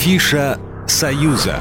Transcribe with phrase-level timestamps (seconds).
[0.00, 1.60] Афиша «Союза».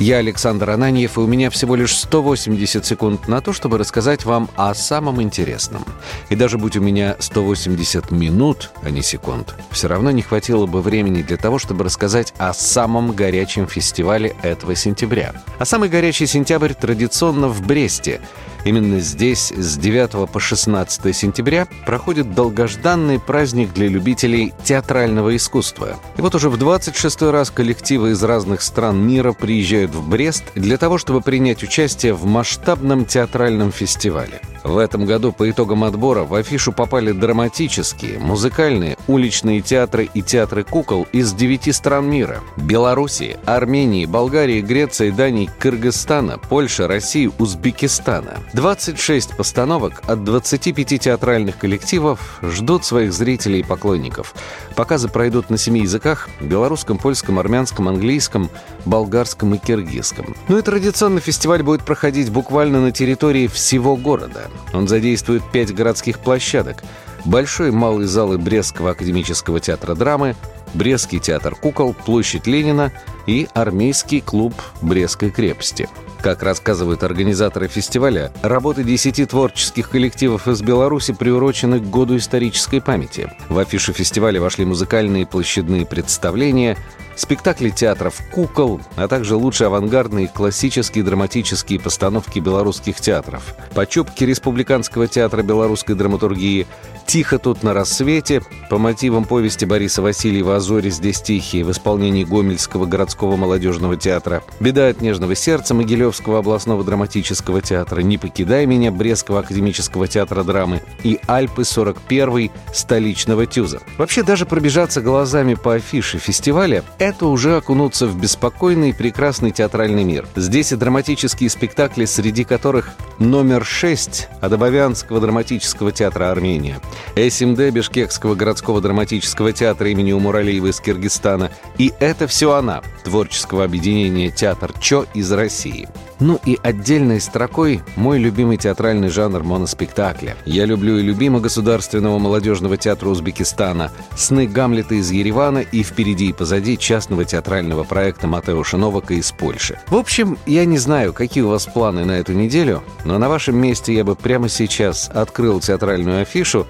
[0.00, 4.50] Я Александр Ананьев, и у меня всего лишь 180 секунд на то, чтобы рассказать вам
[4.56, 5.84] о самом интересном.
[6.28, 10.82] И даже будь у меня 180 минут, а не секунд, все равно не хватило бы
[10.82, 15.32] времени для того, чтобы рассказать о самом горячем фестивале этого сентября.
[15.60, 18.20] А самый горячий сентябрь традиционно в Бресте.
[18.64, 25.98] Именно здесь с 9 по 16 сентября проходит долгожданный праздник для любителей театрального искусства.
[26.16, 30.76] И вот уже в 26 раз коллективы из разных стран мира приезжают в Брест для
[30.76, 34.40] того, чтобы принять участие в масштабном театральном фестивале.
[34.62, 40.64] В этом году по итогам отбора в афишу попали драматические, музыкальные, уличные театры и театры
[40.64, 42.40] кукол из девяти стран мира.
[42.56, 48.38] Белоруссии, Армении, Болгарии, Греции, Дании, Кыргызстана, Польши, России, Узбекистана.
[48.52, 54.34] 26 постановок от 25 театральных коллективов ждут своих зрителей и поклонников.
[54.76, 58.50] Показы пройдут на семи языках– белорусском, польском, армянском, английском,
[58.84, 60.36] болгарском и киргизском.
[60.48, 64.49] Ну и традиционно фестиваль будет проходить буквально на территории всего города.
[64.72, 66.82] Он задействует пять городских площадок.
[67.24, 70.36] Большой малый залы Брестского академического театра драмы,
[70.72, 72.92] Брестский театр кукол, площадь Ленина
[73.26, 75.88] и армейский клуб Брестской крепости.
[76.22, 83.32] Как рассказывают организаторы фестиваля, работы десяти творческих коллективов из Беларуси приурочены к году исторической памяти.
[83.48, 86.76] В афишу фестиваля вошли музыкальные площадные представления,
[87.20, 93.54] спектакли театров «Кукол», а также лучшие авангардные классические драматические постановки белорусских театров.
[93.74, 96.66] Почупки Республиканского театра белорусской драматургии
[97.06, 98.40] «Тихо тут на рассвете»
[98.70, 104.42] по мотивам повести Бориса Васильева «О зоре здесь тихие» в исполнении Гомельского городского молодежного театра,
[104.58, 110.80] «Беда от нежного сердца» Могилевского областного драматического театра, «Не покидай меня» Брестского академического театра драмы
[111.02, 113.80] и «Альпы 41» столичного ТЮЗа.
[113.98, 120.04] Вообще даже пробежаться глазами по афише фестиваля– это уже окунуться в беспокойный и прекрасный театральный
[120.04, 120.28] мир.
[120.36, 126.80] Здесь и драматические спектакли, среди которых номер 6 Адабавянского драматического театра Армения,
[127.16, 134.30] СМД Бишкекского городского драматического театра имени Умуралиева из Киргизстана и «Это все она» творческого объединения
[134.30, 135.88] «Театр ЧО» из России.
[136.20, 140.36] Ну и отдельной строкой мой любимый театральный жанр моноспектакля.
[140.44, 146.32] Я люблю и любимого Государственного молодежного театра Узбекистана, «Сны Гамлета» из Еревана и «Впереди и
[146.32, 149.80] позади» частного театрального проекта Матеуша Новака из Польши.
[149.88, 153.56] В общем, я не знаю, какие у вас планы на эту неделю, но на вашем
[153.56, 156.66] месте я бы прямо сейчас открыл театральную афишу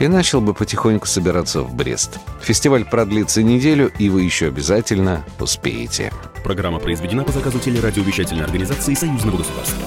[0.00, 2.18] и начал бы потихоньку собираться в Брест.
[2.42, 6.12] Фестиваль продлится неделю, и вы еще обязательно успеете.
[6.42, 9.84] Программа произведена по заказу телерадиовещательной организации Союзного государства.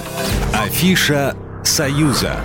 [0.54, 2.40] Афиша «Союза».